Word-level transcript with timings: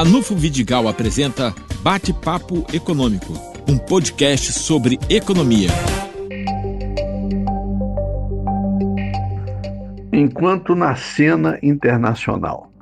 Ranulfo 0.00 0.34
Vidigal 0.34 0.88
apresenta 0.88 1.54
Bate-Papo 1.82 2.64
Econômico, 2.72 3.34
um 3.68 3.76
podcast 3.76 4.50
sobre 4.50 4.98
economia. 5.10 5.68
Enquanto 10.10 10.74
na 10.74 10.96
cena 10.96 11.58
internacional 11.62 12.72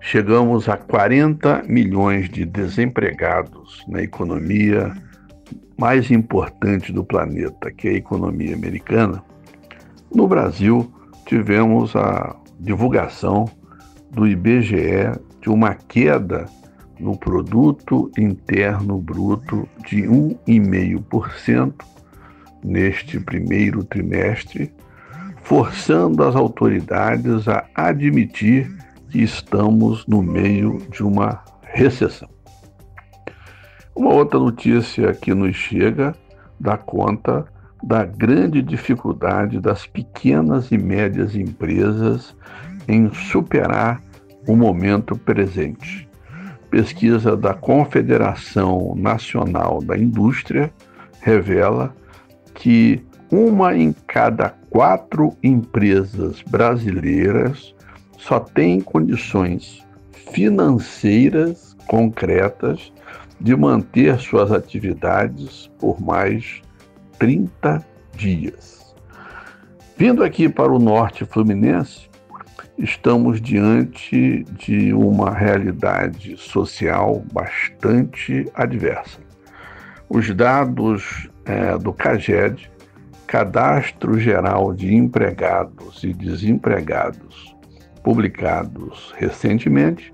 chegamos 0.00 0.68
a 0.68 0.76
40 0.76 1.62
milhões 1.68 2.28
de 2.28 2.44
desempregados 2.44 3.84
na 3.86 4.02
economia 4.02 4.92
mais 5.78 6.10
importante 6.10 6.92
do 6.92 7.04
planeta, 7.04 7.70
que 7.70 7.86
é 7.86 7.90
a 7.92 7.94
economia 7.94 8.56
americana, 8.56 9.22
no 10.12 10.26
Brasil 10.26 10.92
tivemos 11.26 11.94
a 11.94 12.34
divulgação 12.58 13.44
do 14.16 14.26
IBGE 14.26 15.12
de 15.42 15.50
uma 15.50 15.74
queda 15.74 16.46
no 16.98 17.14
produto 17.14 18.10
interno 18.16 18.98
bruto 18.98 19.68
de 19.86 20.04
1,5% 20.04 21.74
neste 22.64 23.20
primeiro 23.20 23.84
trimestre, 23.84 24.72
forçando 25.42 26.24
as 26.24 26.34
autoridades 26.34 27.46
a 27.46 27.66
admitir 27.74 28.74
que 29.10 29.22
estamos 29.22 30.06
no 30.06 30.22
meio 30.22 30.78
de 30.90 31.02
uma 31.02 31.44
recessão. 31.60 32.30
Uma 33.94 34.14
outra 34.14 34.38
notícia 34.38 35.12
que 35.12 35.34
nos 35.34 35.54
chega 35.54 36.14
dá 36.58 36.78
conta 36.78 37.44
da 37.82 38.02
grande 38.02 38.62
dificuldade 38.62 39.60
das 39.60 39.86
pequenas 39.86 40.72
e 40.72 40.78
médias 40.78 41.36
empresas 41.36 42.34
em 42.88 43.12
superar 43.12 44.00
o 44.46 44.56
momento 44.56 45.16
presente. 45.16 46.08
Pesquisa 46.70 47.36
da 47.36 47.54
Confederação 47.54 48.94
Nacional 48.96 49.80
da 49.82 49.96
Indústria 49.96 50.72
revela 51.20 51.94
que 52.54 53.04
uma 53.30 53.76
em 53.76 53.92
cada 54.06 54.50
quatro 54.70 55.36
empresas 55.42 56.42
brasileiras 56.42 57.74
só 58.18 58.40
tem 58.40 58.80
condições 58.80 59.84
financeiras 60.32 61.76
concretas 61.86 62.92
de 63.40 63.54
manter 63.54 64.18
suas 64.18 64.50
atividades 64.50 65.70
por 65.78 66.00
mais 66.00 66.62
30 67.18 67.84
dias. 68.14 68.94
Vindo 69.96 70.22
aqui 70.22 70.48
para 70.48 70.72
o 70.72 70.78
norte 70.78 71.24
fluminense, 71.24 72.08
estamos 72.78 73.40
diante 73.40 74.44
de 74.58 74.92
uma 74.92 75.30
realidade 75.30 76.36
social 76.36 77.24
bastante 77.32 78.46
adversa. 78.54 79.18
Os 80.08 80.32
dados 80.34 81.28
é, 81.44 81.76
do 81.78 81.92
CAGED, 81.92 82.70
Cadastro 83.26 84.18
Geral 84.20 84.72
de 84.72 84.94
Empregados 84.94 86.04
e 86.04 86.12
Desempregados, 86.12 87.56
publicados 88.04 89.12
recentemente, 89.16 90.12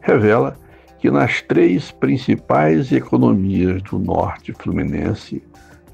revela 0.00 0.56
que 0.98 1.10
nas 1.10 1.42
três 1.42 1.92
principais 1.92 2.90
economias 2.90 3.82
do 3.82 3.98
norte 3.98 4.52
fluminense, 4.54 5.42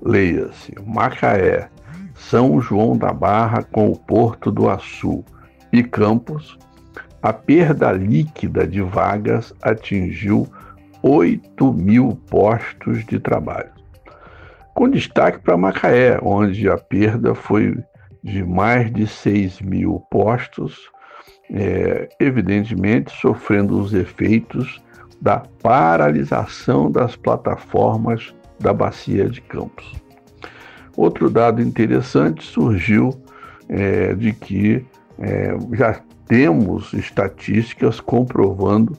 leia-se 0.00 0.72
Macaé, 0.86 1.68
São 2.14 2.60
João 2.60 2.96
da 2.96 3.12
Barra 3.12 3.64
com 3.64 3.90
o 3.90 3.98
Porto 3.98 4.52
do 4.52 4.70
Açu 4.70 5.24
e 5.72 5.82
Campos, 5.82 6.58
a 7.22 7.32
perda 7.32 7.92
líquida 7.92 8.66
de 8.66 8.80
vagas 8.80 9.54
atingiu 9.62 10.48
8 11.02 11.72
mil 11.72 12.18
postos 12.28 13.04
de 13.04 13.18
trabalho. 13.18 13.70
Com 14.74 14.88
destaque 14.88 15.38
para 15.40 15.56
Macaé, 15.56 16.18
onde 16.22 16.68
a 16.68 16.78
perda 16.78 17.34
foi 17.34 17.76
de 18.22 18.42
mais 18.42 18.92
de 18.92 19.06
6 19.06 19.60
mil 19.60 20.00
postos, 20.10 20.90
é, 21.50 22.08
evidentemente 22.18 23.12
sofrendo 23.20 23.78
os 23.78 23.92
efeitos 23.92 24.80
da 25.20 25.42
paralisação 25.62 26.90
das 26.90 27.16
plataformas 27.16 28.34
da 28.58 28.72
Bacia 28.72 29.28
de 29.28 29.40
Campos. 29.40 29.94
Outro 30.96 31.30
dado 31.30 31.62
interessante 31.62 32.44
surgiu 32.44 33.10
é, 33.68 34.14
de 34.14 34.32
que 34.32 34.84
é, 35.20 35.54
já 35.74 36.00
temos 36.26 36.92
estatísticas 36.94 38.00
comprovando 38.00 38.96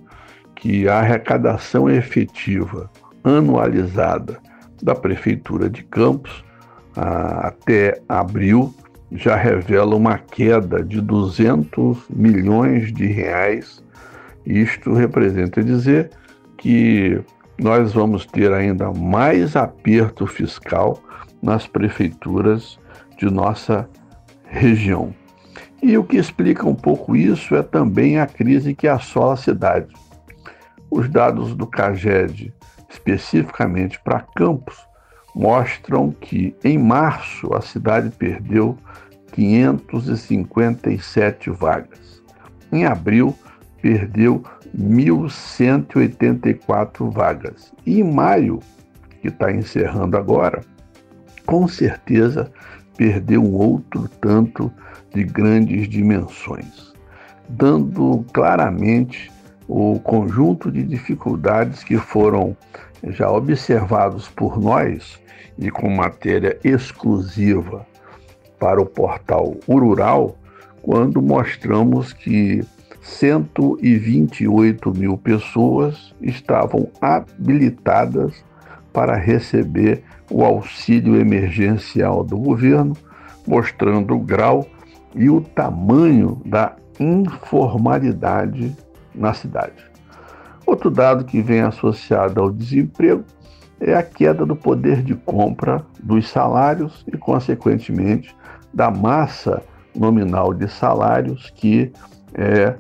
que 0.56 0.88
a 0.88 1.00
arrecadação 1.00 1.90
efetiva 1.90 2.90
anualizada 3.24 4.38
da 4.82 4.94
Prefeitura 4.94 5.70
de 5.70 5.84
Campos 5.84 6.44
a, 6.96 7.48
até 7.48 8.00
abril 8.08 8.74
já 9.12 9.36
revela 9.36 9.96
uma 9.96 10.18
queda 10.18 10.84
de 10.84 11.02
200 11.02 12.06
milhões 12.10 12.94
de 12.94 13.08
reais. 13.08 13.84
Isto 14.46 14.94
representa 14.94 15.64
dizer 15.64 16.12
que 16.58 17.20
nós 17.60 17.94
vamos 17.94 18.26
ter 18.26 18.54
ainda 18.54 18.92
mais 18.92 19.56
aperto 19.56 20.26
fiscal 20.26 21.02
nas 21.42 21.68
prefeituras 21.68 22.80
de 23.18 23.26
nossa 23.26 23.90
região. 24.46 25.14
E 25.82 25.98
o 25.98 26.04
que 26.04 26.18
explica 26.18 26.68
um 26.68 26.76
pouco 26.76 27.16
isso 27.16 27.56
é 27.56 27.64
também 27.64 28.20
a 28.20 28.28
crise 28.28 28.76
que 28.76 28.88
assola 28.88 29.34
a 29.34 29.38
cidade. 29.38 29.88
Os 30.90 31.10
dados 31.10 31.56
do 31.56 31.66
CAGED, 31.66 32.54
especificamente 32.90 34.00
para 34.00 34.20
Campos, 34.36 34.78
mostram 35.34 36.12
que 36.12 36.54
em 36.64 36.78
março 36.78 37.52
a 37.54 37.62
cidade 37.62 38.12
perdeu 38.12 38.78
557 39.32 41.50
vagas. 41.50 42.22
Em 42.72 42.86
abril, 42.86 43.36
perdeu 43.82 44.44
1.184 44.78 47.10
vagas. 47.10 47.74
E 47.86 48.00
em 48.00 48.04
maio, 48.04 48.60
que 49.22 49.30
está 49.30 49.52
encerrando 49.52 50.16
agora, 50.18 50.62
com 51.46 51.68
certeza 51.68 52.52
perdeu 52.98 53.44
outro 53.44 54.10
tanto 54.22 54.72
de 55.14 55.24
grandes 55.24 55.88
dimensões, 55.88 56.94
dando 57.50 58.26
claramente 58.34 59.32
o 59.68 60.00
conjunto 60.00 60.72
de 60.72 60.84
dificuldades 60.84 61.84
que 61.84 61.98
foram 61.98 62.56
já 63.04 63.30
observados 63.30 64.28
por 64.30 64.60
nós 64.60 65.20
e 65.58 65.70
com 65.72 65.90
matéria 65.90 66.58
exclusiva 66.64 67.86
para 68.60 68.82
o 68.82 68.86
portal 68.86 69.56
Urural, 69.68 70.38
quando 70.82 71.22
mostramos 71.22 72.14
que 72.14 72.64
128 73.02 74.94
mil 74.94 75.18
pessoas 75.18 76.14
estavam 76.22 76.88
habilitadas 77.02 78.44
para 78.94 79.16
receber 79.16 80.04
o 80.30 80.44
auxílio 80.44 81.20
emergencial 81.20 82.24
do 82.24 82.38
governo, 82.38 82.96
mostrando 83.48 84.16
o 84.16 84.20
grau 84.20 84.66
e 85.16 85.30
o 85.30 85.42
tamanho 85.42 86.42
da 86.46 86.76
informalidade 87.00 88.76
na 89.14 89.34
cidade. 89.34 89.92
Outro 90.66 90.90
dado 90.90 91.26
que 91.26 91.42
vem 91.42 91.62
associado 91.62 92.40
ao 92.40 92.52
desemprego 92.52 93.24
é 93.80 93.96
a 93.96 94.04
queda 94.04 94.46
do 94.46 94.56
poder 94.56 95.02
de 95.02 95.16
compra 95.16 95.84
dos 96.02 96.30
salários 96.30 97.04
e, 97.12 97.18
consequentemente, 97.18 98.36
da 98.74 98.92
massa 98.92 99.62
nominal 99.96 100.54
de 100.54 100.68
salários 100.68 101.52
que 101.56 101.92
é, 102.34 102.76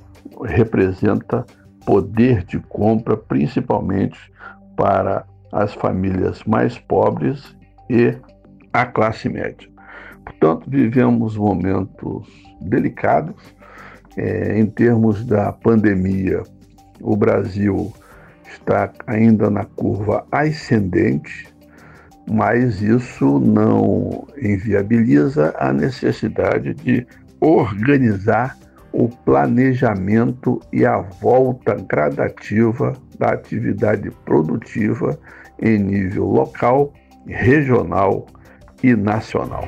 representa 0.46 1.46
poder 1.86 2.44
de 2.44 2.60
compra, 2.60 3.18
principalmente 3.18 4.32
para 4.76 5.26
as 5.52 5.74
famílias 5.74 6.44
mais 6.46 6.78
pobres 6.78 7.56
e 7.90 8.16
a 8.74 8.86
classe 8.86 9.28
média. 9.28 9.70
Portanto, 10.26 10.70
vivemos 10.70 11.36
momentos 11.36 12.28
delicados. 12.62 13.36
É, 14.18 14.60
em 14.60 14.66
termos 14.66 15.26
da 15.26 15.54
pandemia, 15.54 16.44
o 17.00 17.16
Brasil 17.16 17.94
está 18.46 18.92
ainda 19.08 19.50
na 19.50 19.64
curva 19.64 20.26
ascendente, 20.30 21.48
mas 22.30 22.82
isso 22.82 23.40
não 23.40 24.28
inviabiliza 24.38 25.56
a 25.58 25.72
necessidade 25.72 26.74
de 26.74 27.08
organizar 27.40 28.58
o 28.92 29.08
planejamento 29.08 30.60
e 30.72 30.86
a 30.86 30.98
volta 30.98 31.76
gradativa 31.76 32.94
da 33.18 33.32
atividade 33.32 34.12
produtiva 34.26 35.18
em 35.60 35.78
nível 35.78 36.26
local, 36.26 36.94
regional 37.28 38.26
e 38.84 38.96
nacional. 38.96 39.64